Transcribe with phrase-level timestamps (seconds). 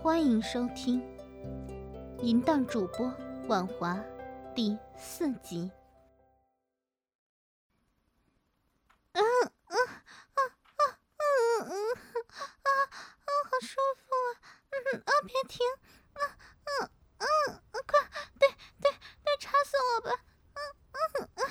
[0.00, 1.00] 欢迎收听
[2.22, 3.12] 《淫荡主播
[3.48, 3.94] 婉华》
[4.54, 5.70] 第四集。
[9.12, 9.22] 嗯
[9.66, 10.80] 嗯啊啊
[11.18, 11.72] 嗯嗯
[12.62, 12.70] 啊啊，
[13.44, 14.54] 好舒服啊！
[14.70, 15.66] 嗯啊，别停！
[16.12, 16.22] 啊
[16.64, 18.08] 嗯嗯嗯，快，
[18.38, 18.48] 对
[18.80, 18.92] 对
[19.24, 20.24] 对，插死我吧！
[20.54, 20.60] 嗯
[20.92, 21.44] 嗯嗯。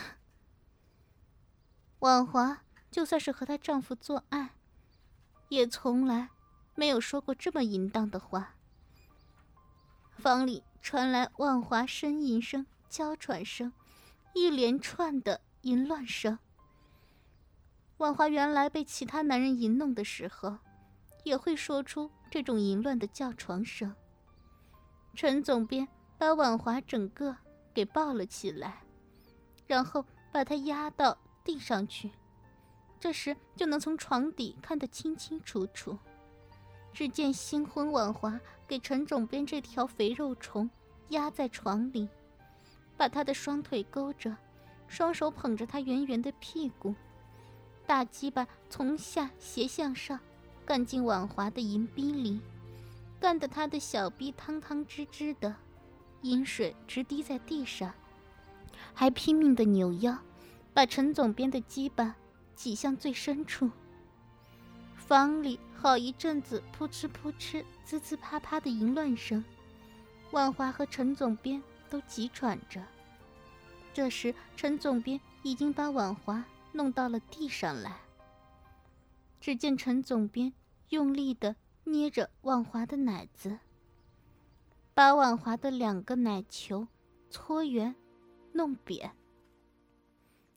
[1.99, 4.55] 婉华就算是和她丈夫做爱，
[5.49, 6.29] 也从来。
[6.77, 8.53] 没有说过这么淫荡的话。
[10.11, 13.73] 房里传来万华呻吟声、娇喘声，
[14.35, 16.37] 一连串的淫乱声。
[17.97, 20.55] 万华原来被其他男人淫弄的时候，
[21.23, 23.95] 也会说出这种淫乱的叫床声。
[25.15, 25.87] 陈总编
[26.19, 27.35] 把婉华整个
[27.73, 28.83] 给抱了起来，
[29.65, 32.11] 然后把她压到地上去，
[32.99, 35.97] 这时就能从床底看得清清楚楚。
[36.97, 40.67] 只见新婚婉华给陈总编这条肥肉虫
[41.09, 42.09] 压在床里，
[42.97, 44.35] 把他的双腿勾着，
[44.87, 46.95] 双手捧着他圆圆的屁股，
[47.85, 50.19] 大鸡巴从下斜向上
[50.65, 52.41] 干进婉华的银逼里，
[53.19, 55.55] 干得他的小逼汤汤汁汁的，
[56.23, 57.93] 阴水直滴在地上，
[58.95, 60.17] 还拼命的扭腰，
[60.73, 62.15] 把陈总编的鸡巴
[62.55, 63.69] 挤向最深处。
[65.07, 69.41] 房里好一阵子扑哧扑哧、滋滋啪啪的淫乱声，
[70.31, 72.83] 万华和陈总编都急喘着。
[73.93, 78.01] 这时，陈总编已经把婉华弄到了地上来。
[79.39, 80.51] 只见陈总编
[80.89, 81.55] 用力的
[81.85, 83.59] 捏着婉华的奶子，
[84.93, 86.85] 把婉华的两个奶球
[87.29, 87.95] 搓圆、
[88.51, 89.15] 弄扁，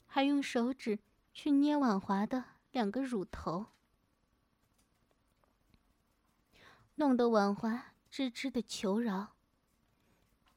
[0.08, 0.98] 还用手指
[1.32, 2.42] 去捏婉华的
[2.72, 3.66] 两个乳头。
[7.00, 9.34] 弄得婉华吱吱的求饶，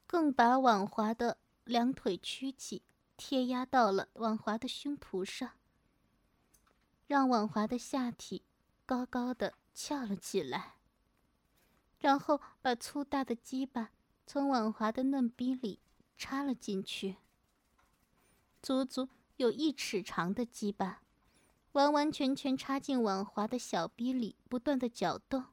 [0.06, 2.82] 更把婉华的两腿屈起，
[3.16, 5.52] 贴压到了婉华的胸脯上，
[7.06, 8.42] 让婉华的下体
[8.84, 10.74] 高高的翘了起来。
[11.98, 13.92] 然后把粗大的鸡巴
[14.26, 15.80] 从婉华的嫩逼里
[16.18, 17.16] 插了进去，
[18.60, 19.08] 足足
[19.38, 21.00] 有一尺长的鸡巴，
[21.72, 25.46] 完完全全插进婉华的小逼里，不断的搅动。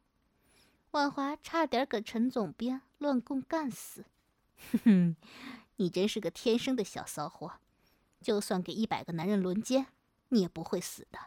[0.92, 4.04] 婉华差点给陈总编乱棍干死，
[4.74, 5.16] 哼哼，
[5.78, 7.54] 你真是个天生的小骚货，
[8.20, 9.88] 就算给一百个男人轮奸，
[10.28, 11.18] 你也不会死的。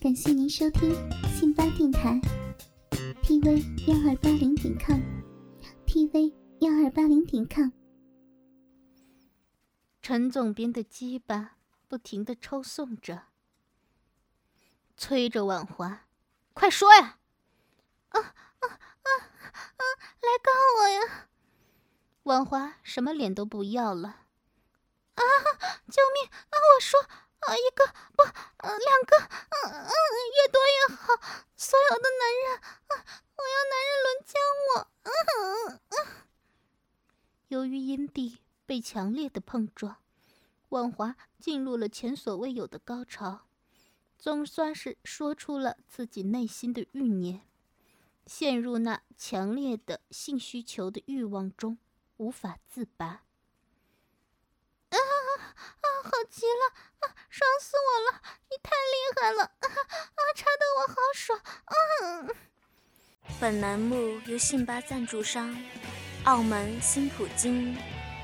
[0.00, 0.90] 感谢您收听
[1.36, 2.20] 信巴电台
[3.22, 7.70] ，tv 幺二八零点 com，tv 幺二八零点 com。
[10.02, 13.26] 陈总编的鸡巴不停的抽送着，
[14.96, 16.08] 催着婉华，
[16.52, 17.20] 快说呀！
[18.20, 19.08] 啊啊啊
[19.76, 19.82] 啊！
[20.20, 21.28] 来告我呀！
[22.24, 24.08] 婉华什么脸都不要了。
[25.14, 25.22] 啊！
[25.88, 26.28] 救命！
[26.30, 26.54] 啊！
[26.76, 29.88] 我说，啊，一个不，两个，嗯嗯，
[30.34, 31.14] 越多越好。
[31.56, 32.60] 所有的男人，
[33.36, 34.34] 我要男人轮奸
[34.74, 34.90] 我。
[37.48, 39.96] 由于阴蒂被强烈的碰撞，
[40.70, 43.46] 婉华进入了前所未有的高潮，
[44.18, 47.46] 总算是说出了自己内心的欲念。
[48.26, 51.78] 陷入那强烈的性需求的欲望中，
[52.16, 53.06] 无法自拔。
[53.06, 55.86] 啊啊！
[56.02, 56.74] 好极了！
[57.00, 58.22] 啊，爽死我了！
[58.50, 59.42] 你太厉害了！
[59.42, 60.20] 啊啊！
[60.34, 61.38] 插得我好爽！
[61.64, 61.74] 啊！
[63.40, 65.56] 本栏目由信巴赞助商
[66.24, 67.76] 澳门新普京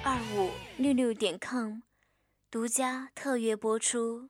[0.05, 1.81] 二五六六点 com
[2.51, 4.29] 独家特约播出。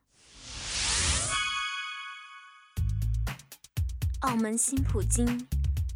[4.21, 5.47] 澳门新普京。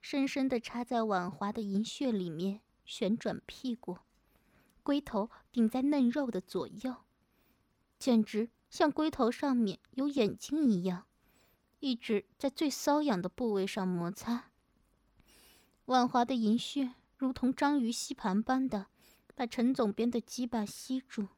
[0.00, 3.98] 深深地插在婉华的银穴里面，旋转屁股，
[4.82, 6.96] 龟头顶在嫩肉的左右，
[7.98, 11.04] 简直像龟头上面有眼睛一样，
[11.80, 14.50] 一直在最瘙痒的部位上摩擦。
[15.84, 18.86] 婉华的银穴如同章鱼吸盘般的
[19.34, 21.28] 把陈总编的鸡巴吸住，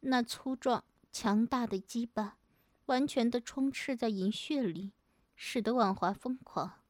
[0.00, 2.38] 那粗壮强大的鸡巴
[2.86, 4.92] 完全的充斥在银穴里，
[5.34, 6.83] 使得婉华疯狂。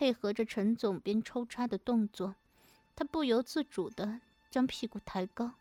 [0.00, 2.34] 配合着陈总编抽插的动作，
[2.96, 5.52] 他不由自主地将屁股抬高，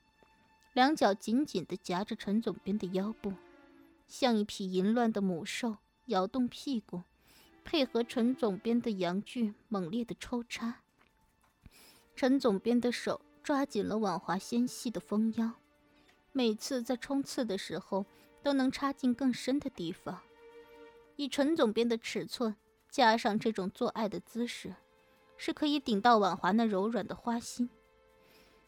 [0.71, 3.33] 两脚紧紧地夹着陈总编的腰部，
[4.07, 5.75] 像一匹淫乱的母兽，
[6.05, 7.03] 摇动屁股，
[7.65, 10.79] 配合陈总编的阳具猛烈的抽插。
[12.15, 15.51] 陈总编的手抓紧了婉华纤细的丰腰，
[16.31, 18.05] 每次在冲刺的时候
[18.41, 20.21] 都能插进更深的地方。
[21.17, 22.55] 以陈总编的尺寸，
[22.89, 24.75] 加上这种做爱的姿势。
[25.41, 27.69] 是可以顶到婉华那柔软的花心。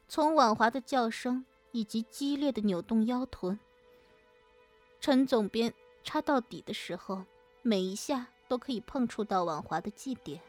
[0.07, 3.59] 从婉华的叫声以及激烈的扭动腰臀，
[5.01, 7.25] 陈总编插到底的时候，
[7.61, 10.39] 每一下都可以碰触到婉华的基点。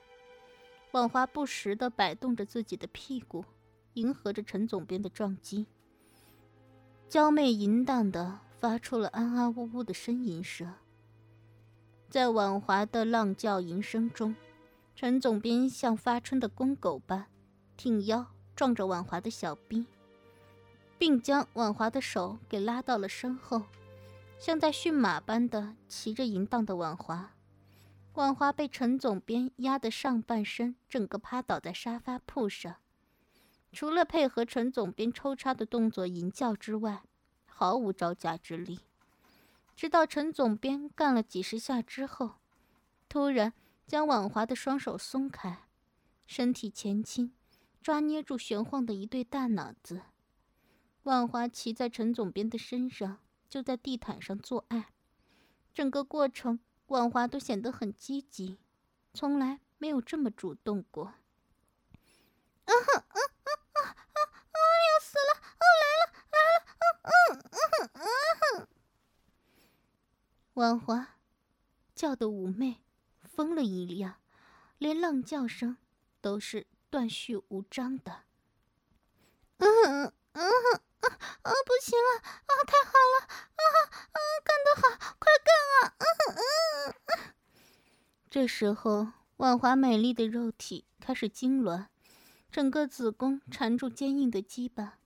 [0.93, 3.45] 婉华不时地摆动着自己的屁股，
[3.95, 5.67] 迎合着陈总编的撞击，
[7.09, 10.73] 娇媚淫荡地发出了安安呜呜的呻吟声。
[12.13, 14.37] 在婉华的浪叫吟声中。
[14.95, 17.25] 陈总编像发春的公狗般
[17.75, 19.87] 挺腰撞着婉华的小臂，
[20.99, 23.63] 并将婉华的手给拉到了身后，
[24.39, 27.31] 像在驯马般的骑着淫荡的婉华。
[28.13, 32.77] 婉华被陈总编压得上半身整个趴倒在沙发铺上，
[33.73, 37.05] 除了配合陈总编抽插的动作淫叫之外，
[37.47, 38.81] 毫无招架之力。
[39.75, 42.37] 直到陈总编干了几十下之后，
[43.09, 43.53] 突然。
[43.85, 45.67] 将婉华的双手松开，
[46.25, 47.35] 身体前倾，
[47.83, 50.03] 抓捏住玄晃的一对大脑子。
[51.03, 53.19] 婉华骑在陈总编的身上，
[53.51, 54.93] 就在地毯上做爱。
[55.75, 58.61] 整个过程，婉华都显得很积极，
[59.13, 61.13] 从来没有这么主动过。
[70.55, 71.17] 婉华
[71.95, 72.79] 叫的妩媚。
[73.25, 74.17] 疯了一样，
[74.77, 75.79] 连浪叫声
[76.21, 78.25] 都是断续无章的。
[79.57, 81.09] 嗯嗯嗯啊
[81.41, 81.51] 啊！
[81.65, 82.53] 不行了啊！
[82.67, 83.27] 太好了
[83.57, 83.63] 啊
[84.13, 84.19] 啊！
[84.45, 85.49] 干得好，快干
[85.81, 85.97] 啊！
[85.99, 86.05] 嗯
[86.37, 87.33] 嗯。
[88.29, 89.09] 这时候，
[89.39, 91.87] 婉华美丽的肉体开始痉挛，
[92.51, 94.99] 整个子宫缠住坚硬的鸡巴。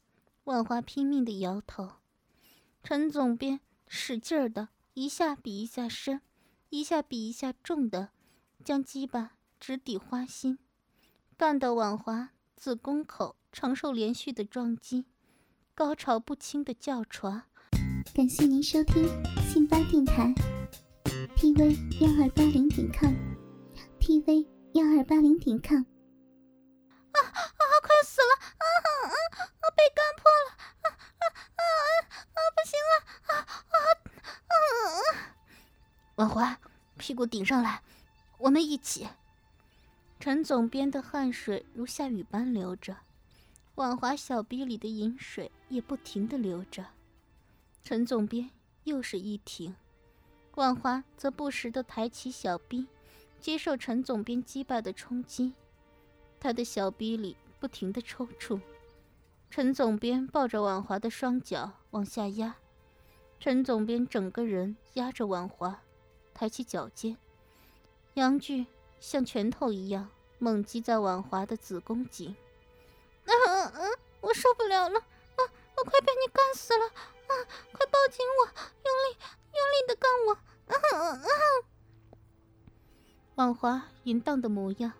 [0.44, 1.92] 婉华拼命的摇头，
[2.82, 6.22] 陈总编使劲儿的，一下比一下深，
[6.70, 8.08] 一下比一下重的。
[8.64, 10.58] 将鸡巴直抵花心，
[11.36, 15.04] 干到婉华子宫口承受连续的撞击，
[15.74, 17.42] 高潮不清的叫床。
[18.14, 19.06] 感谢您收听
[19.46, 20.34] 信巴电台
[21.36, 25.84] ，tv 幺二八零点 com，tv 幺二八零点 com。
[36.16, 36.58] 婉华，
[36.96, 37.82] 屁股顶上来。
[38.38, 39.06] 我们一起。
[40.18, 42.96] 陈总编的汗水如下雨般流着，
[43.74, 46.86] 婉华小臂里的饮水也不停的流着。
[47.84, 48.50] 陈总编
[48.84, 49.76] 又是一停，
[50.54, 52.86] 婉华则不时的抬起小臂，
[53.38, 55.52] 接受陈总编击败的冲击。
[56.40, 58.58] 他的小臂里不停的抽搐。
[59.50, 62.56] 陈总编抱着婉华的双脚往下压，
[63.38, 65.78] 陈总编整个人压着婉华，
[66.36, 67.16] 抬起脚尖。
[68.12, 68.66] 阳具
[69.00, 72.36] 像拳头一样猛击在婉华的子宫颈，
[73.24, 75.40] 嗯嗯嗯，我受不了了，啊，
[75.78, 77.32] 我快被你干死了，啊，
[77.72, 78.46] 快抱紧我，
[78.84, 79.16] 用力
[79.54, 81.28] 用力的干我，嗯嗯嗯。
[83.36, 84.92] 婉华淫荡的模样，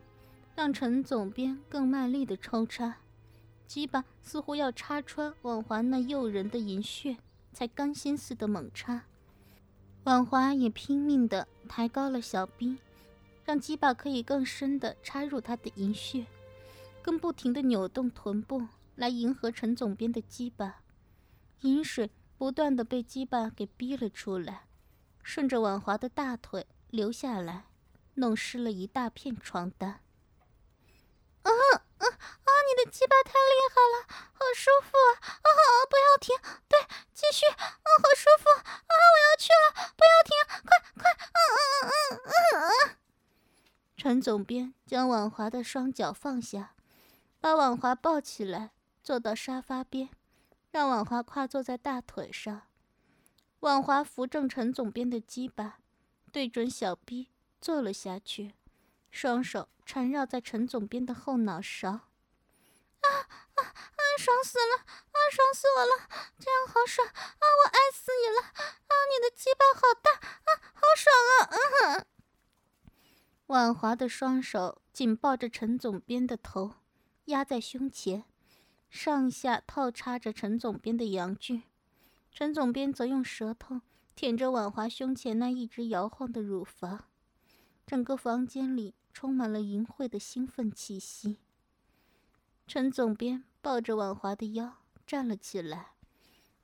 [0.55, 2.97] 让陈总编更卖力的抽插，
[3.66, 7.19] 鸡巴似乎要插穿婉华那诱人的银穴，
[7.52, 9.05] 才甘心似的猛插。
[10.07, 12.79] 婉华也拼命的抬高了小臂。
[13.45, 16.25] 让鸡巴可以更深地插入他的阴穴，
[17.03, 20.83] 更不停地扭动臀部来迎合陈总编的鸡巴，
[21.63, 24.67] 饮水不断地被鸡巴给逼了出来，
[25.25, 27.67] 顺着婉华的大腿流下来，
[28.15, 29.91] 弄湿了一大片床单。
[31.43, 31.51] 啊
[31.99, 32.49] 啊啊！
[32.67, 35.11] 你的鸡巴太厉害了，好舒服啊！
[35.23, 35.51] 啊，
[35.89, 36.37] 不要停，
[36.69, 36.79] 对，
[37.13, 37.89] 继续，啊！
[44.16, 46.73] 陈总编将婉华的双脚放下，
[47.38, 48.70] 把婉华抱起来，
[49.02, 50.08] 坐到沙发边，
[50.70, 52.62] 让婉华跨坐在大腿上。
[53.61, 55.80] 婉华扶正陈总编的鸡巴，
[56.32, 57.28] 对准小臂
[57.61, 58.54] 坐了下去，
[59.11, 61.90] 双手缠绕在陈总编的后脑勺。
[61.90, 62.00] 啊
[63.04, 64.00] 啊啊！
[64.16, 64.76] 爽死了！
[64.78, 66.08] 啊，爽死我了！
[66.38, 67.06] 这样好爽！
[67.06, 68.40] 啊，我爱死你了！
[68.40, 70.11] 啊，你的鸡巴好大！
[70.11, 71.49] 啊，好爽啊！
[71.50, 72.06] 嗯哼。
[73.47, 76.75] 婉华的双手紧抱着陈总编的头，
[77.26, 78.25] 压在胸前，
[78.91, 81.62] 上下套插着陈总编的阳具。
[82.33, 83.83] 陈总编则用舌头
[84.17, 87.05] 舔着婉华胸前那一直摇晃的乳房，
[87.87, 91.38] 整个房间里充满了淫秽的兴奋气息。
[92.67, 95.93] 陈总编抱着婉华的腰站了起来，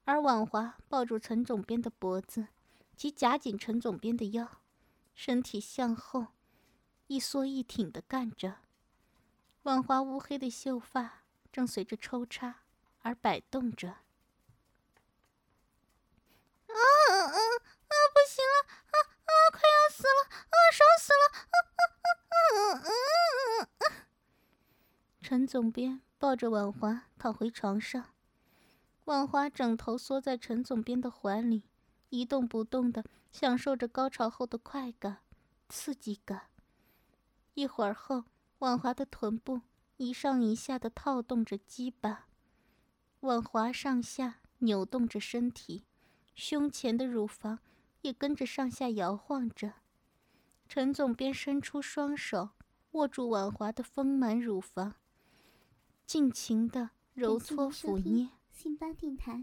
[0.04, 2.48] 而婉华抱住陈总编的脖子，
[2.96, 4.48] 及夹紧陈总编的腰，
[5.14, 6.26] 身体向后
[7.12, 8.60] 一缩一挺的干着。
[9.64, 12.60] 婉华乌黑的秀发正随着抽插
[13.02, 13.90] 而摆动着。
[13.90, 13.98] 啊
[16.72, 16.74] 啊
[17.12, 17.36] 啊！
[18.14, 19.30] 不行了，啊啊！
[19.52, 22.08] 快要死了，啊烧死了，啊啊啊
[22.48, 22.50] 啊
[22.80, 22.82] 啊
[23.80, 24.08] 啊！
[25.20, 28.14] 陈总编抱着婉华躺回床上，
[29.04, 31.64] 婉华枕头缩在陈总编的怀里，
[32.08, 35.18] 一动不动的享受着高潮后的快感、
[35.68, 36.48] 刺激感。
[37.54, 38.24] 一会儿后，
[38.58, 39.60] 婉华的臀部
[39.98, 42.26] 一上一下的套动着鸡巴，
[43.20, 45.84] 婉华上下扭动着身体。
[46.34, 47.58] 胸前的乳房
[48.00, 49.74] 也跟着上下摇晃着，
[50.66, 52.50] 陈总便伸出双手
[52.92, 54.94] 握住婉华的丰满乳房，
[56.06, 58.30] 尽情的揉搓抚捏。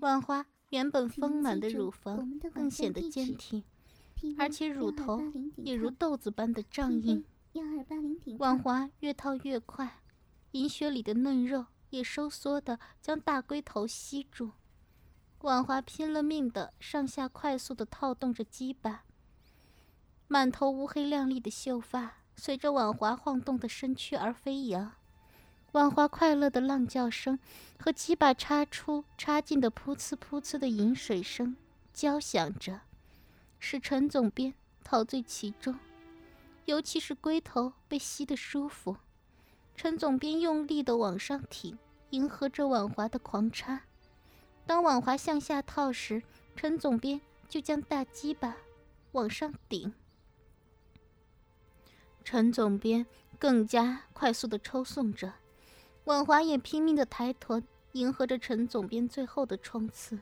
[0.02, 3.64] 婉华原本丰满的乳房更显得坚挺，
[4.40, 5.22] 而且乳头
[5.58, 7.24] 也如豆子般的胀硬。
[8.38, 10.02] 婉华越套越快，
[10.52, 14.52] 银雪里的嫩肉也收缩的将大龟头吸住。
[15.42, 19.04] 婉华拼了命的上下快速的套动着鸡巴，
[20.28, 24.94] 满头乌黑亮丽的秀发随着婉华晃动的身躯而飞扬，
[25.72, 27.40] 婉华快乐的浪叫声
[27.78, 31.56] 和鸡巴插出插进的噗呲噗呲的饮水声
[31.94, 32.82] 交响着，
[33.60, 34.54] 使陈总编
[34.84, 35.78] 陶醉其中，
[36.70, 38.98] 尤其是龟头被吸得舒服，
[39.76, 41.80] 陈总编用力的往上挺，
[42.12, 43.82] 迎合着婉华的狂插。
[44.68, 46.22] 当婉华向下套时，
[46.56, 48.56] 陈总编就将大鸡巴
[49.14, 49.92] 往上顶。
[52.24, 53.08] 陈总编
[53.40, 55.34] 更加快速的抽送着，
[56.04, 60.20] 婉华也拼命的抬臀，迎合着陈总编最后的冲刺。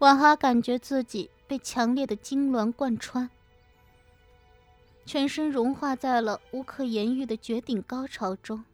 [0.00, 3.30] 婉华感觉自己被强烈的痉挛贯穿，
[5.04, 8.64] 全身融化在了无可言喻的绝顶高潮中。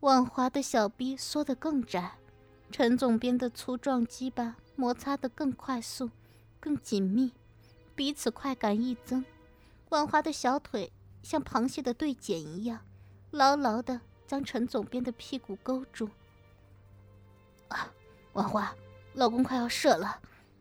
[0.00, 2.12] 婉华的小臂缩得更窄。
[2.72, 6.08] 陈总编的粗壮鸡巴摩擦得更快速、
[6.60, 7.32] 更紧密，
[7.96, 9.24] 彼此快感一增。
[9.88, 12.80] 婉华的小腿像螃蟹的对剪一样，
[13.32, 16.08] 牢牢地将陈总编的屁股勾住。
[17.66, 17.92] 啊，
[18.34, 18.72] 婉华，
[19.14, 20.20] 老公快要射了，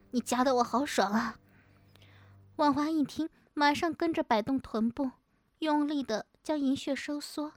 [0.09, 1.39] 你夹得我好爽啊！
[2.59, 5.11] 婉华一听，马上跟着摆动臀部，
[5.59, 7.53] 用力地将银穴收缩，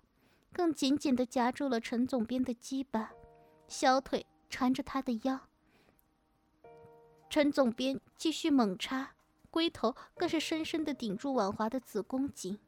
[0.53, 3.11] 更紧紧地夹住了陈总编的鸡巴，
[3.67, 4.25] 小腿。
[4.49, 5.41] 缠着他的腰，
[7.31, 9.13] 陈总编继续猛插，
[9.51, 12.59] 龟头更是深深的顶住婉华的子宫颈，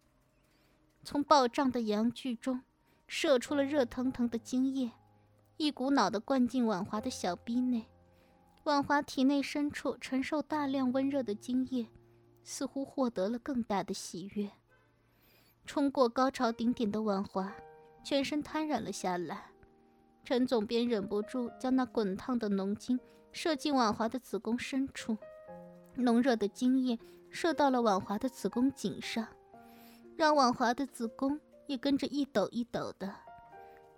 [1.03, 2.63] 从暴胀的阳具中
[3.07, 4.93] 射出了热腾腾的精液，
[5.59, 7.85] 一股脑的灌进婉华的小逼内。
[8.63, 11.87] 婉华体内深处承受大量温热的精液，
[12.45, 14.49] 似乎获得了更大的喜悦。
[15.67, 17.53] 冲过高潮顶点的婉华，
[18.05, 19.47] 全身瘫软了下来。
[20.23, 22.99] 陈总编忍不住将那滚烫的浓精
[23.33, 25.17] 射进婉华的子宫深处，
[25.97, 26.99] 浓热的精液
[27.31, 29.27] 射到了婉华的子宫颈上，
[30.17, 33.15] 让婉华的子宫也跟着一抖一抖的。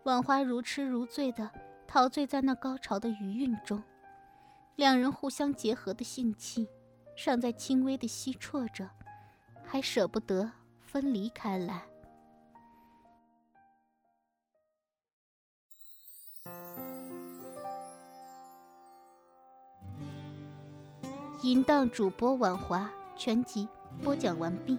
[0.05, 1.51] 婉华如痴如醉的
[1.87, 3.83] 陶醉在那高潮的余韵中，
[4.77, 6.69] 两人互相结合的性气
[7.17, 8.89] 尚在轻微的吸啜着，
[9.65, 11.83] 还舍不得分离开来。
[21.43, 23.67] 淫荡主播婉华全集
[24.03, 24.79] 播讲完毕。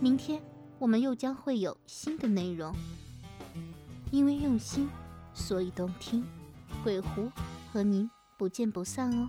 [0.00, 0.40] 明天
[0.78, 2.72] 我们又将会有新的内容。
[4.12, 4.88] 因为用心，
[5.34, 6.24] 所以动听。
[6.82, 7.30] 鬼狐
[7.72, 9.28] 和您不见不散哦。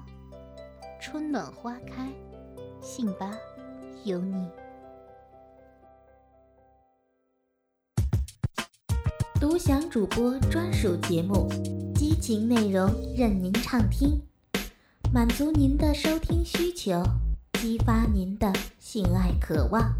[1.02, 2.08] 春暖花开，
[2.80, 3.32] 信吧，
[4.04, 4.48] 有你。
[9.40, 11.50] 独享主播专属节目，
[11.96, 14.22] 激情内容任您畅听。
[15.12, 17.02] 满足您的收听需求，
[17.54, 19.92] 激发您的性爱渴望，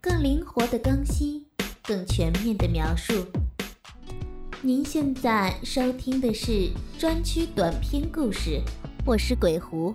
[0.00, 1.44] 更灵活的更新，
[1.82, 3.26] 更全面的描述。
[4.62, 8.62] 您现在收听的是专区短篇故事，
[9.06, 9.94] 我是鬼狐。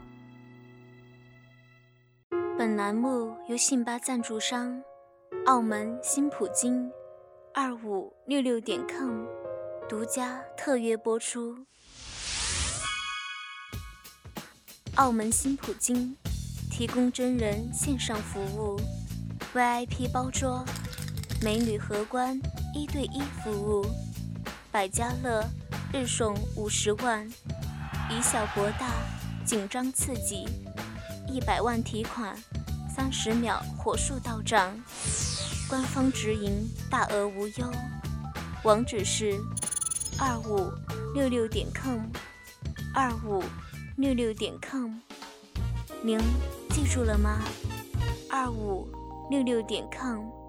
[2.57, 4.81] 本栏目由信吧赞助商
[5.47, 6.89] 澳门新普京
[7.53, 9.25] 二五六六点 com
[9.89, 11.57] 独家特约播出。
[14.95, 16.15] 澳门新普京
[16.71, 18.79] 提供真人线上服务
[19.53, 20.63] ，VIP 包桌，
[21.43, 22.39] 美女荷官
[22.73, 23.85] 一对一服务，
[24.71, 25.43] 百家乐
[25.91, 27.29] 日送五十万，
[28.11, 28.91] 以小博大，
[29.45, 30.45] 紧张刺激，
[31.27, 32.35] 一百万提款，
[32.93, 34.77] 三十秒火速到账，
[35.69, 37.71] 官方直营，大额无忧，
[38.63, 39.39] 网址是
[40.19, 40.69] 二五
[41.13, 42.01] 六六点 com，
[42.93, 43.43] 二五。
[43.97, 44.93] 六六点 com，
[46.01, 46.17] 您
[46.69, 47.39] 记住了吗？
[48.31, 48.87] 二五
[49.29, 50.40] 六六点 com。